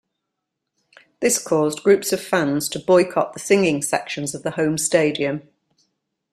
This 1.19 1.37
caused 1.37 1.83
groups 1.83 2.11
of 2.11 2.19
fans 2.19 2.67
to 2.69 2.79
boycott 2.79 3.33
the 3.33 3.39
singing 3.39 3.83
sections 3.83 4.33
of 4.33 4.41
the 4.41 4.49
home 4.49 4.79
stadium. 4.79 5.47